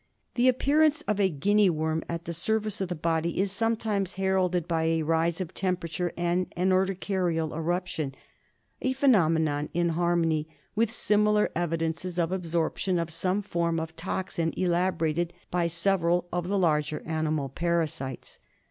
The 0.33 0.47
appearance 0.47 1.01
of 1.01 1.19
a 1.19 1.29
Guinea 1.29 1.69
worm 1.69 2.03
at 2.09 2.25
the 2.25 2.33
surface 2.33 2.81
of 2.81 2.89
the 2.89 2.95
body 2.95 3.39
is 3.39 3.51
sometimes 3.51 4.15
heralded 4.15 4.67
by 4.67 4.85
a 4.85 5.03
rise 5.03 5.39
of 5.39 5.53
temperature 5.53 6.11
and 6.17 6.51
an 6.57 6.71
urticarial 6.71 7.55
eruption, 7.55 8.15
a 8.81 8.93
phenomenon 8.93 9.69
in 9.75 9.89
harmony 9.89 10.47
with 10.73 10.89
similar 10.91 11.51
evidences 11.55 12.17
of 12.17 12.31
absorption 12.31 12.97
of 12.97 13.13
some 13.13 13.43
form 13.43 13.79
of 13.79 13.95
toxine 13.95 14.55
elaborated 14.57 15.33
by 15.51 15.67
several 15.67 16.27
of 16.33 16.47
the 16.47 16.57
larger 16.57 17.03
animal 17.05 17.47
para 17.47 17.87
sites. 17.87 18.39